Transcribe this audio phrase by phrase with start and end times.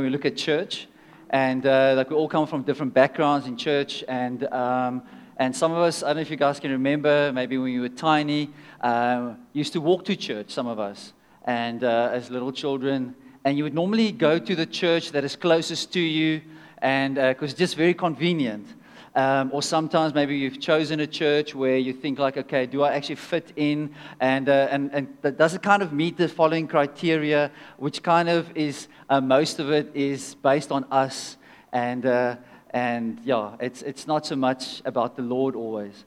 [0.00, 0.88] when we look at church,
[1.28, 5.02] and uh, like we all come from different backgrounds in church, and um,
[5.36, 7.82] and some of us, I don't know if you guys can remember, maybe when you
[7.82, 8.48] were tiny,
[8.80, 10.50] uh, used to walk to church.
[10.50, 11.12] Some of us,
[11.44, 15.36] and uh, as little children, and you would normally go to the church that is
[15.36, 16.40] closest to you,
[16.78, 18.66] and because uh, it's just very convenient.
[19.16, 22.92] Um, or sometimes maybe you've chosen a church where you think like, okay, do I
[22.92, 23.92] actually fit in?
[24.20, 28.56] And, uh, and, and does it kind of meet the following criteria, which kind of
[28.56, 31.36] is, uh, most of it is based on us.
[31.72, 32.36] And, uh,
[32.70, 36.04] and yeah, it's, it's not so much about the Lord always.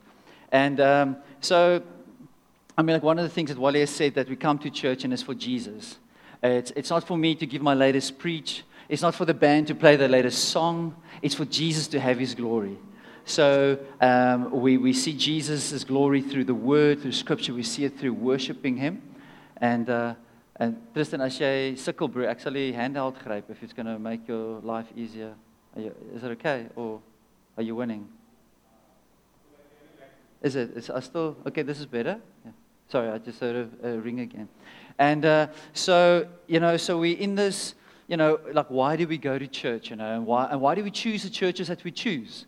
[0.50, 1.82] And um, so,
[2.78, 4.70] I mean, like one of the things that Wally has said that we come to
[4.70, 5.98] church and it's for Jesus.
[6.42, 8.64] It's, it's not for me to give my latest preach.
[8.88, 10.96] It's not for the band to play the latest song.
[11.20, 12.78] It's for Jesus to have his glory.
[13.24, 17.54] So um, we, we see Jesus' glory through the word, through scripture.
[17.54, 19.00] We see it through worshiping him.
[19.56, 20.14] And, uh,
[20.56, 24.60] and Tristan, as jy sukkel bro, die handheld gryp if it's going to make your
[24.60, 25.34] life easier.
[25.76, 27.00] You, is it okay or
[27.56, 28.08] are you winning?
[30.42, 30.76] Is it?
[30.76, 31.62] Is I still okay?
[31.62, 32.20] This is better.
[32.44, 32.50] Yeah.
[32.88, 34.48] Sorry, I just heard a, a ring again.
[34.98, 37.74] And uh, so you know, so we're in this,
[38.06, 39.88] you know, like why do we go to church?
[39.88, 42.44] You know, and why and why do we choose the churches that we choose?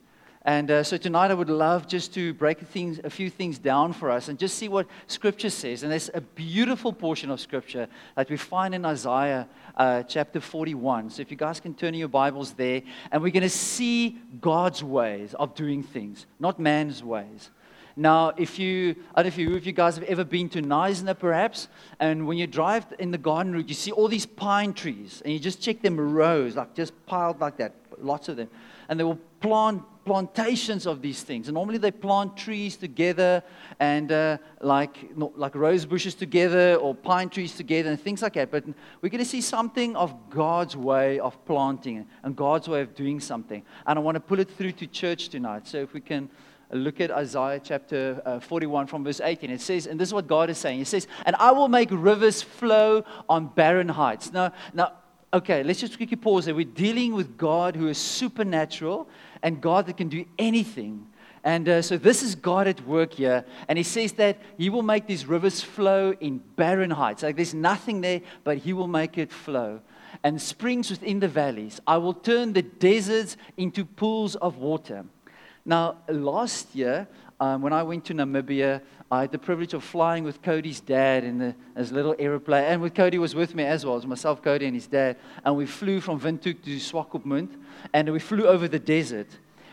[0.47, 3.92] And uh, so tonight I would love just to break things, a few things down
[3.92, 5.83] for us and just see what Scripture says.
[5.83, 11.11] And there's a beautiful portion of Scripture that we find in Isaiah uh, chapter 41.
[11.11, 14.84] So if you guys can turn your Bibles there, and we're going to see God's
[14.84, 17.50] ways of doing things, not man's ways.
[17.97, 20.62] Now, if you, I don't know if you, if you guys have ever been to
[20.62, 21.67] Knysna perhaps,
[21.98, 25.33] and when you drive in the garden route, you see all these pine trees, and
[25.33, 28.48] you just check them rows, like just piled like that, lots of them.
[28.89, 31.48] And they will plant plantations of these things.
[31.48, 33.42] And normally they plant trees together
[33.80, 38.52] and uh, like, like rose bushes together or pine trees together and things like that.
[38.52, 38.64] But
[39.02, 43.19] we're going to see something of God's way of planting and God's way of doing
[43.19, 43.62] something.
[43.84, 45.67] And I want to pull it through to church tonight.
[45.67, 46.30] So if we can
[46.70, 49.51] look at Isaiah chapter uh, 41 from verse 18.
[49.51, 50.80] It says, and this is what God is saying.
[50.80, 54.33] It says, and I will make rivers flow on barren heights.
[54.33, 54.92] Now, now,
[55.36, 56.55] okay, let's just quickly pause there.
[56.55, 59.08] We're dealing with God who is supernatural
[59.42, 61.07] and God that can do anything.
[61.45, 63.45] And uh, so this is God at work here.
[63.69, 67.23] And he says that he will make these rivers flow in barren heights.
[67.23, 69.80] Like there's nothing there, but he will make it flow.
[70.24, 71.80] And springs within the valleys.
[71.86, 75.05] I will turn the deserts into pools of water.
[75.64, 77.07] Now, last year,
[77.39, 78.80] um, when I went to Namibia,
[79.11, 82.64] I had the privilege of flying with Cody's dad in the, his little aeroplane.
[82.64, 83.94] And with Cody was with me as well.
[83.94, 85.17] It was myself, Cody, and his dad.
[85.44, 87.50] And we flew from Windhoek to Swakopmund.
[87.92, 89.28] And we flew over the desert.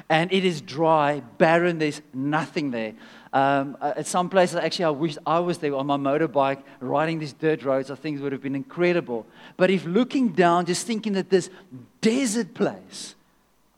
[0.08, 1.80] And it is dry, barren.
[1.80, 2.94] There's nothing there.
[3.32, 7.18] Um, uh, at some places, actually, I wish I was there on my motorbike riding
[7.18, 7.90] these dirt roads.
[7.90, 9.26] I think it would have been incredible.
[9.58, 11.50] But if looking down, just thinking that this
[12.02, 13.16] desert place,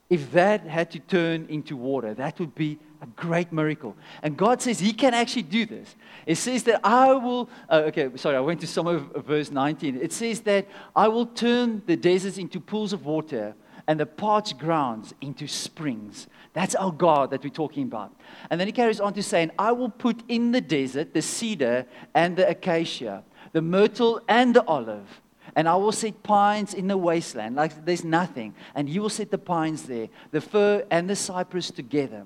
[0.09, 3.95] if that had to turn into water, that would be a great miracle.
[4.21, 5.95] And God says He can actually do this.
[6.25, 9.97] It says that I will, uh, okay, sorry, I went to some of verse 19.
[10.01, 13.55] It says that I will turn the deserts into pools of water
[13.87, 16.27] and the parched grounds into springs.
[16.53, 18.15] That's our God that we're talking about.
[18.49, 21.85] And then he carries on to saying, I will put in the desert the cedar
[22.13, 25.21] and the acacia, the myrtle and the olive.
[25.55, 28.55] And I will set pines in the wasteland, like there's nothing.
[28.73, 32.25] And you will set the pines there, the fir and the cypress together.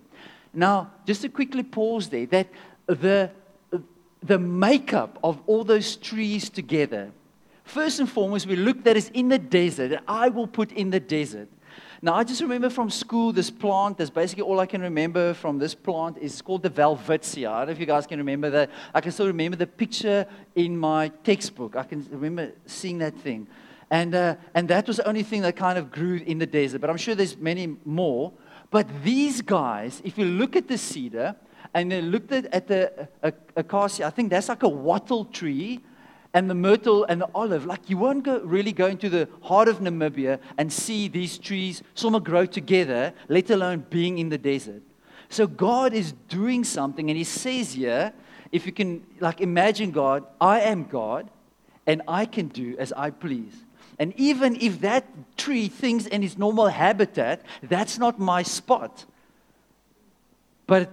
[0.53, 2.47] Now, just to quickly pause there, that
[2.87, 3.31] the,
[4.23, 7.11] the makeup of all those trees together,
[7.63, 10.99] first and foremost, we look that is in the desert, I will put in the
[10.99, 11.49] desert.
[12.01, 13.97] Now, I just remember from school this plant.
[13.97, 16.17] That's basically all I can remember from this plant.
[16.17, 17.49] is called the Welwitschia.
[17.49, 18.69] I don't know if you guys can remember that.
[18.93, 21.75] I can still remember the picture in my textbook.
[21.75, 23.47] I can remember seeing that thing.
[23.91, 26.79] And, uh, and that was the only thing that kind of grew in the desert.
[26.79, 28.31] But I'm sure there's many more.
[28.71, 31.35] But these guys, if you look at the cedar
[31.73, 33.07] and then looked at, at the
[33.55, 35.81] acacia, I think that's like a wattle tree,
[36.33, 37.65] and the myrtle and the olive.
[37.65, 41.81] Like you won't go, really go into the heart of Namibia and see these trees
[41.95, 44.83] some grow together, let alone being in the desert.
[45.29, 48.13] So God is doing something, and He says here,
[48.51, 51.29] if you can like imagine God, I am God,
[51.85, 53.53] and I can do as I please.
[53.97, 55.05] And even if that
[55.49, 59.05] tree thinks in its normal habitat, that's not my spot.
[60.67, 60.91] But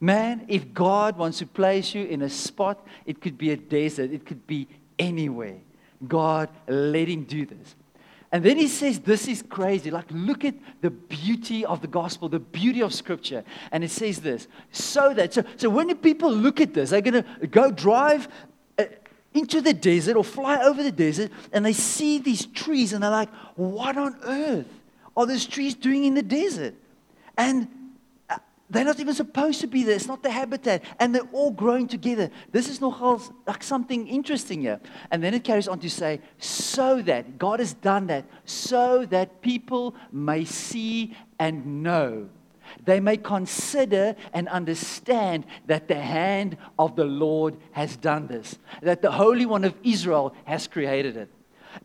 [0.00, 4.10] man, if God wants to place you in a spot, it could be a desert,
[4.10, 4.66] it could be
[4.98, 5.58] anywhere.
[6.08, 7.76] God, let him do this.
[8.32, 9.90] And then he says, This is crazy.
[9.90, 13.44] Like, look at the beauty of the gospel, the beauty of scripture.
[13.70, 17.22] And it says this so that, so, so when people look at this, they're going
[17.22, 18.28] to go drive
[19.34, 23.10] into the desert or fly over the desert and they see these trees and they're
[23.10, 24.66] like, what on earth
[25.16, 26.74] are these trees doing in the desert?
[27.36, 27.68] And
[28.28, 28.38] uh,
[28.68, 29.94] they're not even supposed to be there.
[29.94, 30.82] It's not the habitat.
[30.98, 32.30] And they're all growing together.
[32.50, 34.80] This is nogal like something interesting here.
[35.10, 39.40] And then it carries on to say, so that God has done that, so that
[39.40, 42.28] people may see and know
[42.84, 49.02] they may consider and understand that the hand of the Lord has done this, that
[49.02, 51.30] the Holy One of Israel has created it.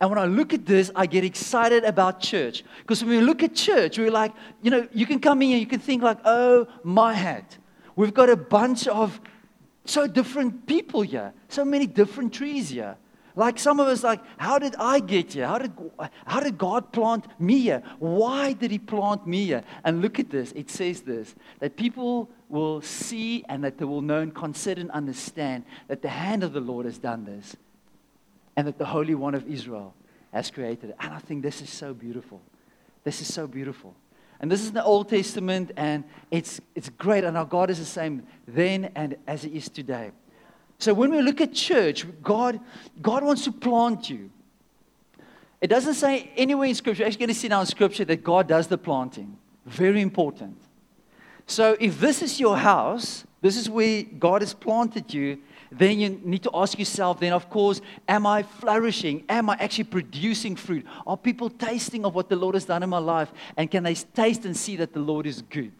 [0.00, 2.62] And when I look at this, I get excited about church.
[2.78, 4.32] Because when we look at church, we're like,
[4.62, 7.56] you know, you can come in and you can think like, oh, my hat.
[7.96, 9.20] We've got a bunch of
[9.84, 12.96] so different people here, so many different trees here.
[13.38, 15.46] Like some of us, like, how did I get here?
[15.46, 15.72] How did,
[16.26, 17.84] how did God plant me here?
[18.00, 19.62] Why did He plant me here?
[19.84, 20.50] And look at this.
[20.56, 24.90] It says this that people will see and that they will know and consider and
[24.90, 27.54] understand that the hand of the Lord has done this
[28.56, 29.94] and that the Holy One of Israel
[30.32, 30.96] has created it.
[30.98, 32.42] And I think this is so beautiful.
[33.04, 33.94] This is so beautiful.
[34.40, 36.02] And this is the Old Testament, and
[36.32, 37.22] it's, it's great.
[37.22, 40.10] And our God is the same then and as He is today.
[40.78, 42.60] So when we look at church, God,
[43.02, 44.30] God wants to plant you.
[45.60, 48.46] It doesn't say anywhere in Scripture, actually going to see now in Scripture that God
[48.46, 49.36] does the planting.
[49.66, 50.56] Very important.
[51.46, 55.38] So if this is your house, this is where God has planted you,
[55.70, 59.24] then you need to ask yourself, then of course, am I flourishing?
[59.28, 60.86] Am I actually producing fruit?
[61.06, 63.32] Are people tasting of what the Lord has done in my life?
[63.56, 65.72] And can they taste and see that the Lord is good?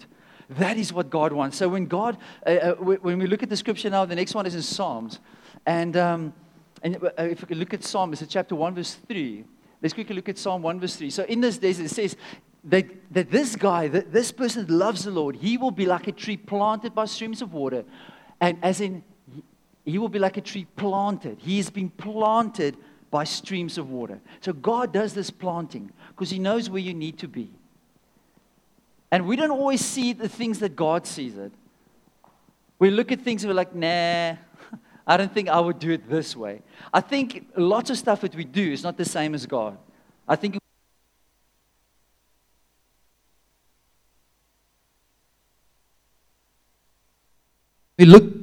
[0.51, 1.59] That is what God wants.
[1.59, 2.17] So when God,
[2.47, 5.19] uh, uh, when we look at the scripture now, the next one is in Psalms.
[5.67, 6.33] And, um,
[6.83, 9.45] and uh, if we look at Psalms, it's chapter 1, verse 3.
[9.83, 11.11] Let's quickly look at Psalm 1, verse 3.
[11.11, 12.17] So in this days, it says
[12.65, 16.09] that, that this guy, that this person that loves the Lord, he will be like
[16.09, 17.85] a tree planted by streams of water.
[18.41, 19.05] And as in,
[19.85, 21.39] he will be like a tree planted.
[21.41, 22.77] He has been planted
[23.11, 24.21] by streams of water.
[24.41, 27.51] So God does this planting because he knows where you need to be.
[29.11, 31.53] And we don't always see the things that God sees it.
[32.79, 34.37] We look at things and we're like, nah,
[35.07, 36.63] I don't think I would do it this way.
[36.93, 39.79] I think lots of stuff that we do is not the same as God.
[40.29, 40.59] I think
[47.99, 48.38] we look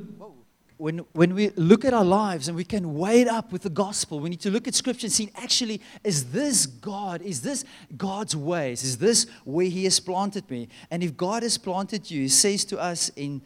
[0.85, 3.71] when, when we look at our lives and we can weigh it up with the
[3.71, 7.23] gospel, we need to look at scripture and see actually, is this God?
[7.23, 7.65] Is this
[7.97, 8.83] God's ways?
[8.83, 10.67] Is this where He has planted me?
[10.91, 13.41] And if God has planted you, He says to us in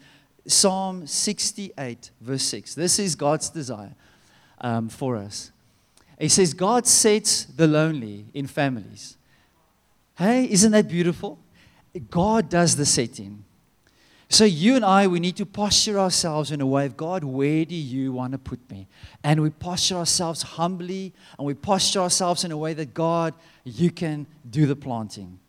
[0.47, 3.95] Psalm 68, verse 6, this is God's desire
[4.59, 5.53] um, for us.
[6.19, 9.15] He says, God sets the lonely in families.
[10.18, 11.39] Hey, isn't that beautiful?
[12.12, 13.45] God does the setting.
[14.31, 17.66] So, you and I, we need to posture ourselves in a way of God, where
[17.66, 18.88] do you want to put me?
[19.24, 23.34] And we posture ourselves humbly and we posture ourselves in a way that God,
[23.64, 25.40] you can do the planting.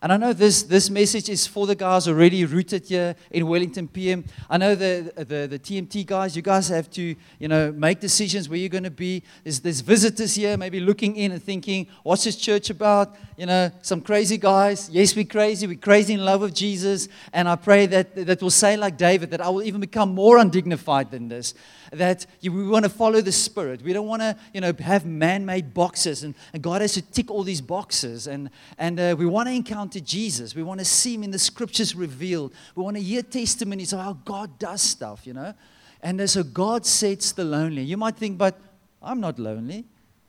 [0.00, 3.88] And I know this, this message is for the guys already rooted here in Wellington
[3.88, 4.24] PM.
[4.48, 8.48] I know the, the, the TMT guys, you guys have to, you know, make decisions
[8.48, 9.24] where you're going to be.
[9.42, 13.16] There's, there's visitors here maybe looking in and thinking, what's this church about?
[13.36, 14.88] You know, some crazy guys.
[14.90, 15.66] Yes, we're crazy.
[15.66, 17.08] We're crazy in love with Jesus.
[17.32, 20.38] And I pray that, that will say like David, that I will even become more
[20.38, 21.54] undignified than this
[21.92, 23.82] that we want to follow the Spirit.
[23.82, 27.30] We don't want to, you know, have man-made boxes, and, and God has to tick
[27.30, 28.26] all these boxes.
[28.26, 30.54] And, and uh, we want to encounter Jesus.
[30.54, 32.52] We want to see Him in the Scriptures revealed.
[32.74, 35.54] We want to hear testimonies of how God does stuff, you know.
[36.02, 37.82] And uh, so God sets the lonely.
[37.82, 38.58] You might think, but
[39.02, 39.84] I'm not lonely.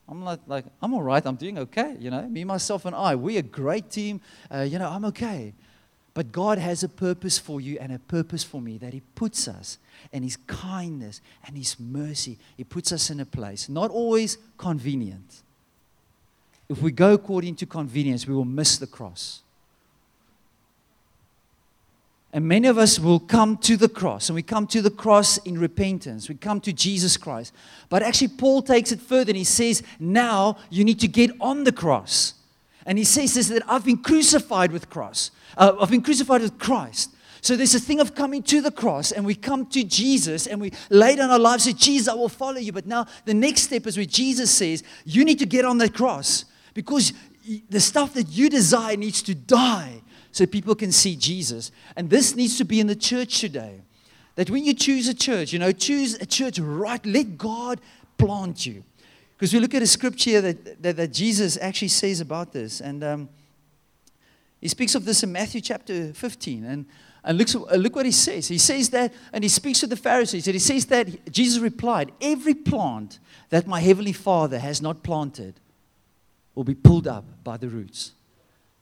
[0.08, 1.24] I'm not like, I'm all right.
[1.24, 1.96] I'm doing okay.
[2.00, 4.20] You know, me, myself, and I, we're a great team.
[4.52, 5.54] Uh, you know, I'm okay.
[6.12, 9.46] But God has a purpose for you and a purpose for me that He puts
[9.46, 9.78] us
[10.12, 12.38] and His kindness and His mercy.
[12.56, 15.42] He puts us in a place, not always convenient.
[16.68, 19.42] If we go according to convenience, we will miss the cross.
[22.32, 25.38] And many of us will come to the cross, and we come to the cross
[25.38, 26.28] in repentance.
[26.28, 27.52] We come to Jesus Christ.
[27.88, 31.64] But actually, Paul takes it further and he says, Now you need to get on
[31.64, 32.34] the cross.
[32.86, 35.32] And he says this that I've been crucified with Christ.
[35.56, 37.14] Uh, I've been crucified with Christ.
[37.42, 40.60] So there's a thing of coming to the cross, and we come to Jesus and
[40.60, 42.72] we lay down our lives say, Jesus, I will follow you.
[42.72, 45.94] But now the next step is where Jesus says, You need to get on that
[45.94, 46.44] cross
[46.74, 47.12] because
[47.68, 51.72] the stuff that you desire needs to die so people can see Jesus.
[51.96, 53.80] And this needs to be in the church today.
[54.36, 57.80] That when you choose a church, you know, choose a church right, let God
[58.16, 58.84] plant you.
[59.40, 62.82] Because we look at a scripture that, that, that Jesus actually says about this.
[62.82, 63.30] And um,
[64.60, 66.64] he speaks of this in Matthew chapter 15.
[66.66, 66.84] And
[67.24, 68.48] And look, look what he says.
[68.48, 72.12] He says that, and he speaks to the Pharisees, and he says that Jesus replied,
[72.20, 73.18] Every plant
[73.48, 75.54] that my heavenly Father has not planted
[76.54, 78.12] will be pulled up by the roots.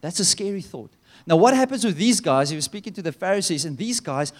[0.01, 0.91] That's a scary thought.
[1.25, 2.51] Now, what happens with these guys?
[2.51, 4.33] He was speaking to the Pharisees, and these guys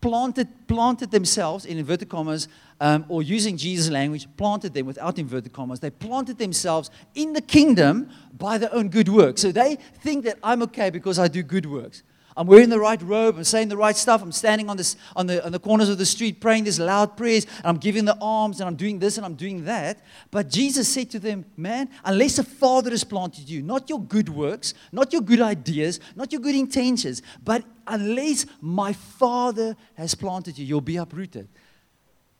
[0.00, 2.48] planted, planted themselves, in inverted commas,
[2.80, 5.80] um, or using Jesus' language, planted them without inverted commas.
[5.80, 9.42] They planted themselves in the kingdom by their own good works.
[9.42, 12.02] So they think that I'm okay because I do good works.
[12.40, 13.36] I'm wearing the right robe.
[13.36, 14.22] I'm saying the right stuff.
[14.22, 17.14] I'm standing on, this, on, the, on the corners of the street praying these loud
[17.14, 17.44] prayers.
[17.58, 20.02] And I'm giving the alms and I'm doing this and I'm doing that.
[20.30, 24.30] But Jesus said to them, Man, unless a father has planted you, not your good
[24.30, 30.56] works, not your good ideas, not your good intentions, but unless my father has planted
[30.56, 31.46] you, you'll be uprooted.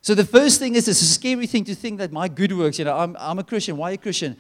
[0.01, 2.79] So the first thing is it's a scary thing to think that my good works,
[2.79, 3.77] you know, I'm, I'm a Christian.
[3.77, 4.39] Why a Christian?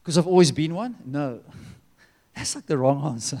[0.00, 0.94] Because I've always been one?
[1.04, 1.40] No.
[2.36, 3.40] That's like the wrong answer.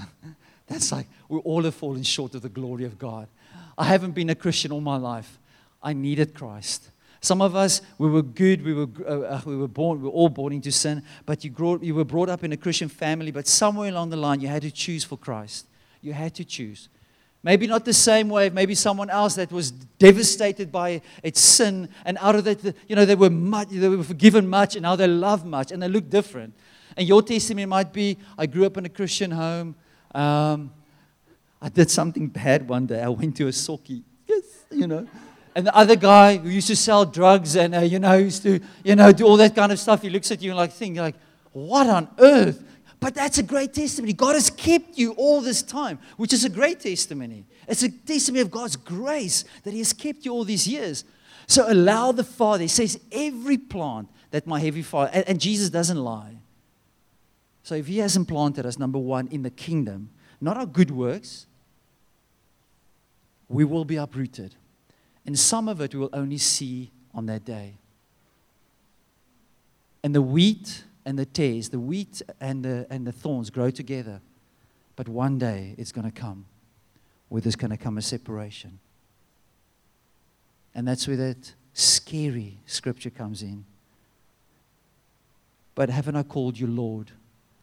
[0.68, 3.26] That's like we all have fallen short of the glory of God.
[3.76, 5.38] I haven't been a Christian all my life.
[5.82, 6.90] I needed Christ.
[7.20, 10.14] Some of us, we were good, we were, uh, uh, we were born, we were
[10.14, 13.32] all born into sin, but you, grew, you were brought up in a Christian family,
[13.32, 15.66] but somewhere along the line, you had to choose for Christ.
[16.00, 16.88] You had to choose.
[17.42, 22.18] Maybe not the same way, maybe someone else that was devastated by its sin, and
[22.20, 25.08] out of that, you know, they were, much, they were forgiven much, and now they
[25.08, 26.54] love much, and they look different.
[26.96, 29.74] And your testimony might be I grew up in a Christian home,
[30.14, 30.72] um,
[31.60, 33.02] I did something bad one day.
[33.02, 34.02] I went to a sokkie.
[34.26, 35.06] Yes, you know.
[35.54, 38.60] And the other guy who used to sell drugs and, uh, you know, used to,
[38.84, 40.96] you know, do all that kind of stuff, he looks at you and like, think
[40.96, 41.16] like,
[41.52, 42.62] what on earth?
[43.00, 44.12] But that's a great testimony.
[44.12, 47.44] God has kept you all this time, which is a great testimony.
[47.66, 51.04] It's a testimony of God's grace that He has kept you all these years.
[51.46, 52.62] So allow the Father.
[52.62, 56.36] He says, every plant that my heavy Father, and, and Jesus doesn't lie.
[57.68, 60.08] So if He hasn't planted us, number one, in the kingdom,
[60.40, 61.44] not our good works,
[63.46, 64.54] we will be uprooted.
[65.26, 67.74] And some of it we will only see on that day.
[70.02, 74.22] And the wheat and the tares, the wheat and the, and the thorns grow together.
[74.96, 76.46] But one day it's going to come
[77.28, 78.78] where there's going to come a separation.
[80.74, 83.66] And that's where that scary scripture comes in.
[85.74, 87.12] But haven't I called you Lord?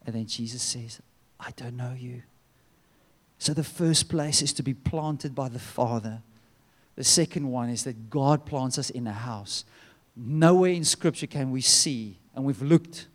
[0.05, 1.01] And then Jesus says,
[1.39, 2.23] I don't know you.
[3.37, 6.21] So the first place is to be planted by the Father.
[6.95, 9.65] The second one is that God plants us in a house.
[10.15, 13.07] Nowhere in Scripture can we see, and we've looked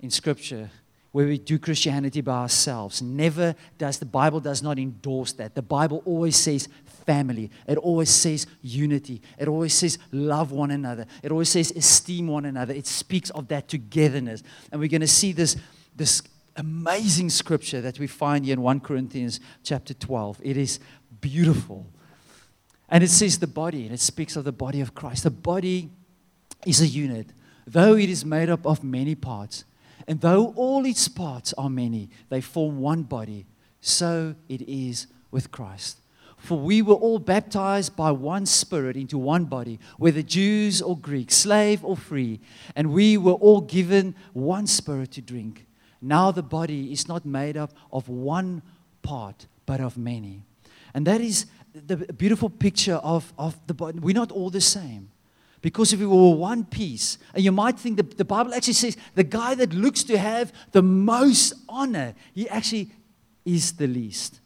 [0.00, 0.70] in Scripture
[1.12, 3.00] where we do Christianity by ourselves.
[3.00, 5.54] Never does the Bible does not endorse that.
[5.54, 6.68] The Bible always says
[7.06, 7.52] family.
[7.68, 9.22] It always says unity.
[9.38, 11.06] It always says love one another.
[11.22, 12.74] It always says esteem one another.
[12.74, 14.42] It speaks of that togetherness.
[14.72, 15.56] And we're going to see this
[15.94, 16.22] this
[16.56, 20.40] amazing scripture that we find here in 1 Corinthians chapter 12.
[20.42, 20.78] It is
[21.20, 21.86] beautiful.
[22.88, 25.24] And it says the body, and it speaks of the body of Christ.
[25.24, 25.90] The body
[26.66, 27.28] is a unit,
[27.66, 29.64] though it is made up of many parts.
[30.06, 33.46] And though all its parts are many, they form one body.
[33.80, 35.98] So it is with Christ.
[36.36, 41.34] For we were all baptized by one Spirit into one body, whether Jews or Greeks,
[41.34, 42.38] slave or free,
[42.76, 45.66] and we were all given one Spirit to drink.
[46.04, 48.62] Now the body is not made up of one
[49.02, 50.42] part, but of many.
[50.92, 53.98] And that is the beautiful picture of, of the body.
[53.98, 55.10] We're not all the same.
[55.62, 58.98] Because if we were one piece, and you might think that the Bible actually says
[59.14, 62.90] the guy that looks to have the most honor, he actually
[63.46, 64.40] is the least.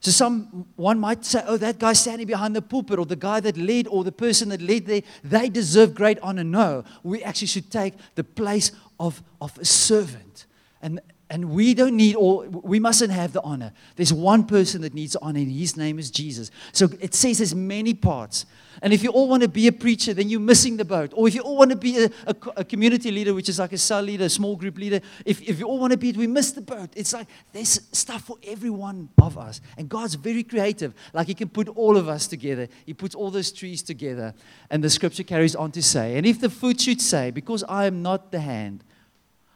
[0.00, 3.40] So some one might say, oh, that guy standing behind the pulpit, or the guy
[3.40, 6.44] that led, or the person that led there, they deserve great honor.
[6.44, 10.46] No, we actually should take the place of, of a servant.
[10.84, 11.00] And,
[11.30, 13.72] and we don't need all, we mustn't have the honor.
[13.96, 16.50] There's one person that needs honor, and his name is Jesus.
[16.72, 18.44] So it says there's many parts.
[18.82, 21.12] And if you all want to be a preacher, then you're missing the boat.
[21.16, 23.72] Or if you all want to be a, a, a community leader, which is like
[23.72, 26.18] a cell leader, a small group leader, if, if you all want to be it,
[26.18, 26.90] we miss the boat.
[26.94, 29.62] It's like there's stuff for every one of us.
[29.78, 30.92] And God's very creative.
[31.14, 34.34] Like He can put all of us together, He puts all those trees together.
[34.68, 37.86] And the scripture carries on to say, And if the foot should say, Because I
[37.86, 38.84] am not the hand,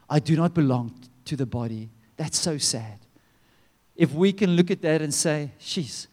[0.09, 0.95] I do not belong
[1.29, 1.91] to the body.
[2.17, 2.99] That's so sad.
[3.97, 6.07] If we can look at that and say, sheesh,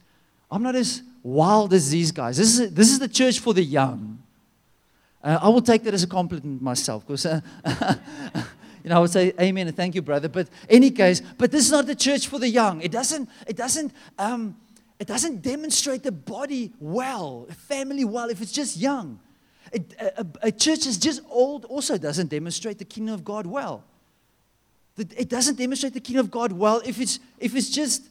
[0.52, 2.38] I'm not as wild as these guys.
[2.38, 4.20] This is, this is the church for the young.
[5.24, 7.42] Uh, I will take that as a compliment myself because, uh,
[8.84, 10.30] you know, I would say amen and thank you, brother.
[10.30, 12.82] But any case, but this is not the church for the young.
[12.82, 14.56] It doesn't, it doesn't, um,
[15.00, 19.20] it doesn't demonstrate the body well, family well, if it's just young.
[19.72, 23.84] It, a, a church is just old also doesn't demonstrate the kingdom of God well.
[24.98, 28.10] It doesn't demonstrate the kingdom of God well if it's, if it's just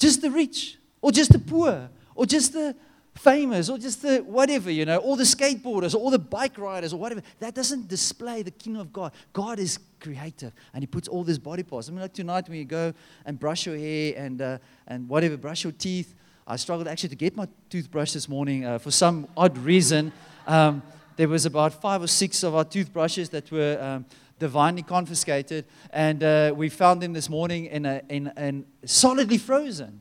[0.00, 2.74] just the rich, or just the poor, or just the
[3.14, 6.92] famous, or just the whatever, you know, all the skateboarders, or all the bike riders,
[6.92, 7.22] or whatever.
[7.38, 9.12] That doesn't display the kingdom of God.
[9.32, 11.88] God is creative, and He puts all these body parts.
[11.88, 12.94] I mean, like tonight when you go
[13.26, 16.14] and brush your hair and, uh, and whatever, brush your teeth.
[16.46, 20.12] I struggled actually to get my toothbrush this morning uh, for some odd reason.
[20.46, 20.82] Um,
[21.16, 24.06] there was about five or six of our toothbrushes that were um,
[24.40, 30.00] divinely confiscated, and uh, we found them this morning in, a, in, in solidly frozen.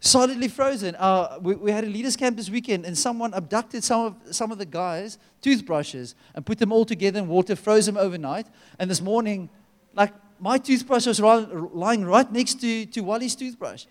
[0.00, 0.94] solidly frozen.
[0.96, 4.52] Uh, we, we, had a leaders camp this weekend, and someone abducted some of, some
[4.52, 8.46] of the guys' toothbrushes and put them all together in water, froze them overnight.
[8.78, 9.48] And this morning,
[9.94, 13.86] like my toothbrush was lying right next to, to Wally's toothbrush.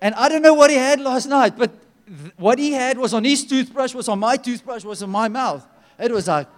[0.00, 1.72] And I don't know what he had last night, but
[2.36, 5.66] what he had was on his toothbrush, was on my toothbrush, was in my mouth.
[5.98, 6.48] It was like,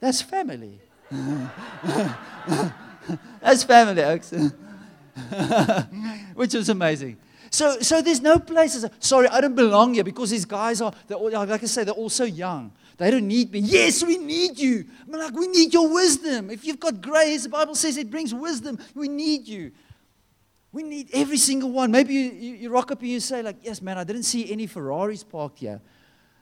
[0.00, 0.80] that's family.
[3.40, 4.32] that's family, Oaks.
[6.34, 7.18] which was amazing.
[7.50, 8.86] So, so there's no places.
[8.98, 12.08] Sorry, I don't belong here because these guys are, all, like I say, they're all
[12.08, 12.72] so young.
[12.96, 13.58] They don't need me.
[13.58, 14.86] Yes, we need you.
[15.06, 16.50] I'm like, we need your wisdom.
[16.50, 18.78] If you've got grace, the Bible says it brings wisdom.
[18.94, 19.72] We need you.
[20.72, 21.90] We need every single one.
[21.90, 24.50] Maybe you, you, you rock up and you say, like, yes, man, I didn't see
[24.50, 25.80] any Ferraris parked here.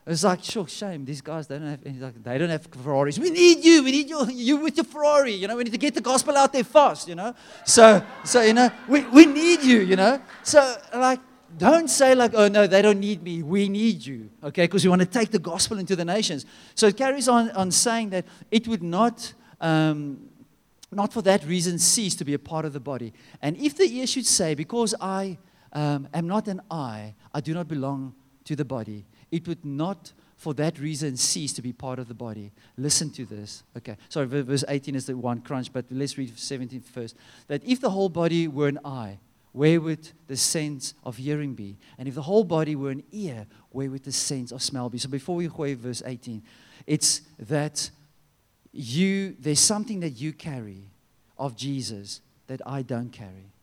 [0.07, 1.05] It's like, sure, shame.
[1.05, 3.19] These guys they don't have, like, they don't have Ferraris.
[3.19, 3.83] We need you.
[3.83, 5.33] We need you, you with your Ferrari.
[5.33, 7.35] You know, we need to get the gospel out there fast, you know.
[7.65, 10.19] So, so you know, we, we need you, you know.
[10.43, 11.19] So, like,
[11.57, 13.43] don't say like, oh no, they don't need me.
[13.43, 14.63] We need you, okay?
[14.63, 16.45] Because we want to take the gospel into the nations.
[16.73, 20.30] So it carries on, on saying that it would not, um,
[20.91, 23.13] not for that reason cease to be a part of the body.
[23.41, 25.37] And if the ear should say, because I
[25.73, 28.13] um, am not an eye, I do not belong
[28.45, 32.13] to the body it would not for that reason cease to be part of the
[32.13, 32.51] body.
[32.77, 33.63] Listen to this.
[33.77, 37.15] Okay, sorry, verse 18 is the one crunch, but let's read 17 first.
[37.47, 39.19] That if the whole body were an eye,
[39.53, 41.77] where would the sense of hearing be?
[41.97, 44.97] And if the whole body were an ear, where would the sense of smell be?
[44.97, 46.41] So before we go verse 18,
[46.87, 47.89] it's that
[48.71, 50.83] you, there's something that you carry
[51.37, 53.53] of Jesus that I don't carry.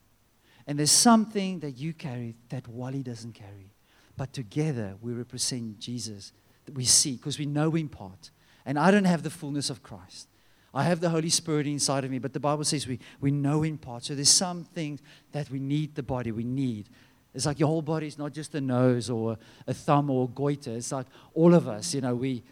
[0.66, 3.72] And there's something that you carry that Wally doesn't carry.
[4.16, 6.32] But together we represent Jesus
[6.66, 8.30] that we see because we know in part.
[8.66, 10.28] And I don't have the fullness of Christ.
[10.74, 13.62] I have the Holy Spirit inside of me, but the Bible says we, we know
[13.62, 14.04] in part.
[14.04, 15.00] So there's some things
[15.32, 16.90] that we need the body, we need.
[17.34, 20.28] It's like your whole body is not just a nose or a thumb or a
[20.28, 20.72] goiter.
[20.72, 22.42] It's like all of us, you know, we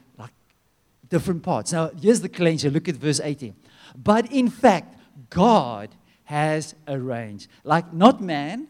[1.09, 1.73] different parts.
[1.73, 2.71] Now, here's the cleanser.
[2.71, 3.55] Look at verse 18.
[3.97, 4.99] But in fact,
[5.31, 5.91] God
[6.25, 8.69] has arranged, like not man,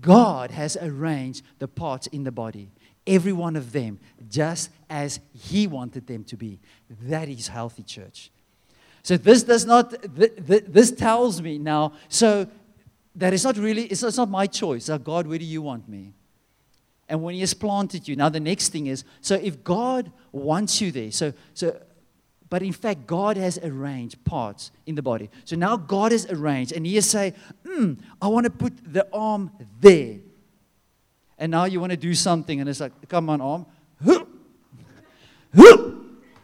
[0.00, 2.70] God has arranged the parts in the body,
[3.06, 6.60] every one of them, just as He wanted them to be.
[7.02, 8.30] That is healthy church.
[9.02, 12.46] So this does not, this tells me now, so
[13.14, 14.90] that it's not really, it's not my choice.
[15.02, 16.12] God, where do you want me?
[17.08, 20.80] And when He has planted you, now the next thing is, so if God wants
[20.80, 21.80] you there, so, so
[22.50, 25.30] but in fact, God has arranged parts in the body.
[25.44, 29.50] So now God has arranged, and He is mm, I want to put the arm
[29.80, 30.18] there.
[31.38, 33.66] And now you want to do something, and it's like, come on, arm.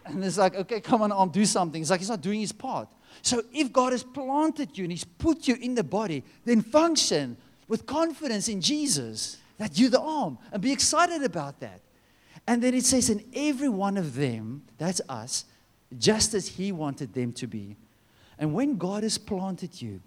[0.07, 1.81] And it's like, okay, come on, arm, do something.
[1.81, 2.89] It's like He's not doing His part.
[3.23, 7.37] So if God has planted you and He's put you in the body, then function
[7.67, 11.81] with confidence in Jesus that you're the arm and be excited about that.
[12.47, 15.45] And then it says, in every one of them, that's us,
[15.99, 17.77] just as He wanted them to be.
[18.39, 20.01] And when God has planted you,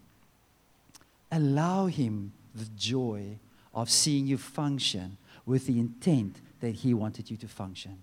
[1.31, 3.39] allow Him the joy
[3.73, 8.01] of seeing you function with the intent that He wanted you to function.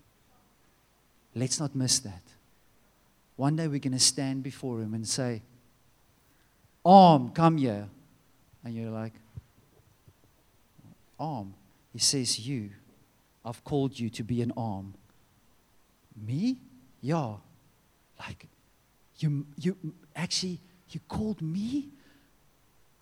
[1.34, 2.22] Let's not miss that.
[3.36, 5.42] One day we're going to stand before Him and say,
[6.84, 7.88] Arm, come here.
[8.64, 9.12] And you're like,
[11.18, 11.54] Arm.
[11.92, 12.70] He says, You.
[13.44, 14.94] I've called you to be an arm.
[16.16, 16.56] Me?
[17.00, 17.34] Yeah.
[18.18, 18.46] Like,
[19.18, 19.76] you, you
[20.16, 21.88] actually, you called me?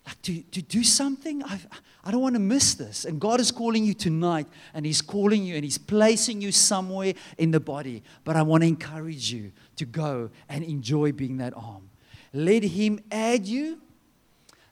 [0.05, 1.43] Like to, to do something?
[1.43, 1.65] I've,
[2.03, 3.05] I don't want to miss this.
[3.05, 7.13] And God is calling you tonight, and He's calling you, and He's placing you somewhere
[7.37, 8.03] in the body.
[8.25, 11.89] But I want to encourage you to go and enjoy being that arm.
[12.33, 13.79] Let Him add you,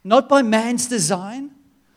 [0.04, 1.52] not by man's design,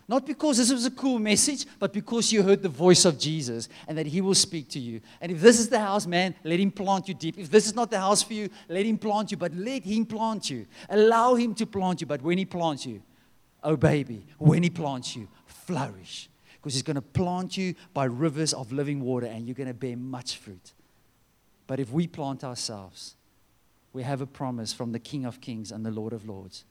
[0.08, 3.68] not because this was a cool message, but because you heard the voice of Jesus
[3.88, 5.02] and that He will speak to you.
[5.20, 7.40] And if this is the house, man, let Him plant you deep.
[7.40, 10.06] If this is not the house for you, let Him plant you, but let Him
[10.06, 10.68] plant you.
[10.90, 12.08] Allow Him to plant you.
[12.08, 13.02] But when He plants you,
[13.64, 16.30] oh baby, when He plants you, flourish.
[16.54, 19.74] Because He's going to plant you by rivers of living water and you're going to
[19.74, 20.74] bear much fruit.
[21.66, 23.16] But if we plant ourselves,
[23.92, 26.66] we have a promise from the King of Kings and the Lord of Lords.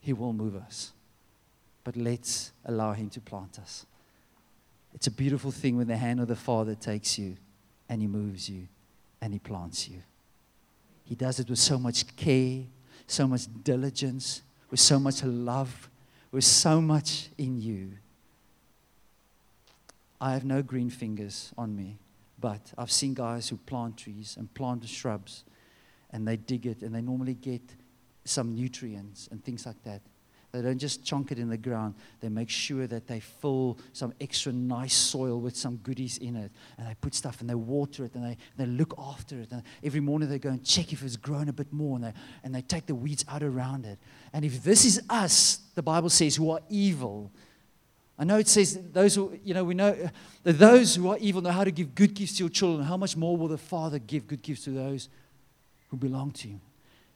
[0.00, 0.93] He will move us.
[1.84, 3.86] But let's allow Him to plant us.
[4.94, 7.36] It's a beautiful thing when the hand of the Father takes you
[7.88, 8.68] and He moves you
[9.20, 10.02] and He plants you.
[11.04, 12.62] He does it with so much care,
[13.06, 15.90] so much diligence, with so much love,
[16.32, 17.92] with so much in you.
[20.20, 21.98] I have no green fingers on me,
[22.40, 25.44] but I've seen guys who plant trees and plant shrubs
[26.10, 27.62] and they dig it and they normally get
[28.24, 30.00] some nutrients and things like that.
[30.54, 31.96] They don't just chunk it in the ground.
[32.20, 36.52] They make sure that they fill some extra nice soil with some goodies in it.
[36.78, 39.50] And they put stuff and they water it and they, they look after it.
[39.50, 42.12] And every morning they go and check if it's grown a bit more and they,
[42.44, 43.98] and they take the weeds out around it.
[44.32, 47.32] And if this is us, the Bible says, who are evil,
[48.16, 50.08] I know it says those who, you know, we know
[50.44, 52.86] that those who are evil know how to give good gifts to your children.
[52.86, 55.08] How much more will the Father give good gifts to those
[55.88, 56.60] who belong to Him?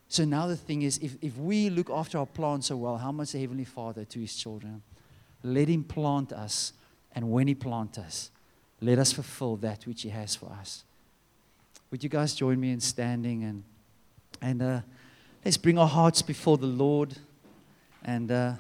[0.09, 3.13] So now the thing is, if, if we look after our plants so well, how
[3.13, 4.83] much the Heavenly Father to His children?
[5.43, 6.73] Let Him plant us,
[7.15, 8.31] and when He plants us,
[8.81, 10.85] let us fulfill that which He has for us.
[11.91, 13.65] Would you guys join me in standing and
[14.41, 14.81] and uh,
[15.45, 17.15] let's bring our hearts before the Lord
[18.05, 18.31] and.
[18.31, 18.55] Uh,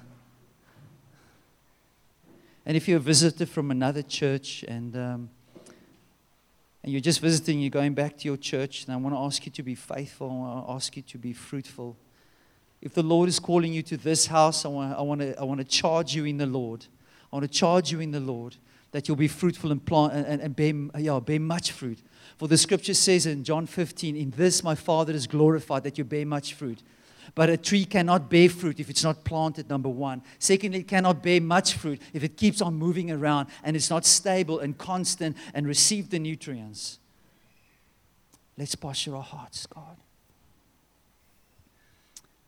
[2.69, 5.31] and if you're a visitor from another church and um,
[6.83, 9.45] and you're just visiting, you're going back to your church, and I want to ask
[9.45, 10.31] you to be faithful.
[10.31, 11.97] I want to ask you to be fruitful.
[12.81, 15.45] If the Lord is calling you to this house, I want, I want, to, I
[15.45, 16.87] want to charge you in the Lord.
[17.33, 18.57] I want to charge you in the Lord
[18.93, 21.99] that you'll be fruitful and, plant, and, and bear, yeah, bear much fruit.
[22.39, 26.05] For the scripture says in John 15, In this my Father is glorified, that you
[26.05, 26.83] bear much fruit.
[27.35, 30.23] But a tree cannot bear fruit if it's not planted, number one.
[30.39, 34.05] Secondly, it cannot bear much fruit if it keeps on moving around and it's not
[34.05, 36.99] stable and constant and receive the nutrients.
[38.57, 39.97] Let's posture our hearts, God.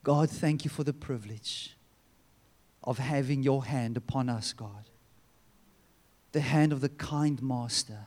[0.03, 1.77] God, thank you for the privilege
[2.83, 4.89] of having your hand upon us, God.
[6.33, 8.07] The hand of the kind master.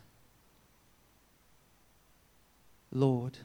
[2.91, 3.37] Lord,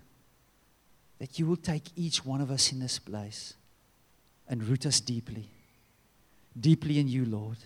[1.18, 3.54] that you will take each one of us in this place
[4.48, 5.50] and root us deeply.
[6.58, 7.58] Deeply in you, Lord.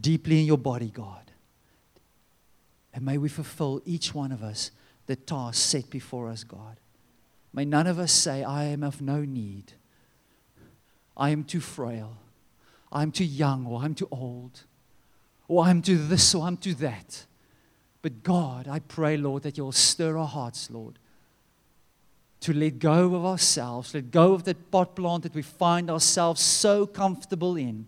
[0.00, 1.32] Deeply in your body, God.
[2.94, 4.70] And may we fulfill each one of us
[5.06, 6.78] the task set before us, God.
[7.52, 9.72] May none of us say, I am of no need.
[11.16, 12.18] I am too frail.
[12.92, 14.62] I'm too young, or I'm too old,
[15.46, 17.26] or I'm too this, or I'm too that.
[18.00, 20.98] But God, I pray, Lord, that you'll stir our hearts, Lord
[22.40, 26.40] to let go of ourselves, let go of that pot plant that we find ourselves
[26.40, 27.86] so comfortable in.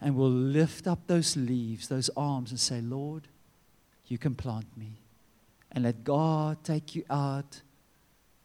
[0.00, 3.28] And we'll lift up those leaves, those arms, and say, Lord,
[4.06, 4.98] you can plant me.
[5.72, 7.62] And let God take you out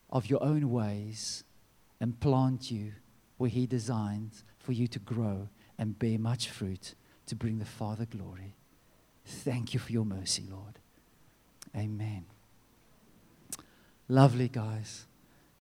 [0.09, 1.43] of your own ways
[1.99, 2.93] and plant you
[3.37, 6.95] where He designed for you to grow and bear much fruit
[7.27, 8.55] to bring the Father glory.
[9.25, 10.79] Thank you for your mercy, Lord.
[11.75, 12.25] Amen.
[14.11, 15.05] Lovely, guys.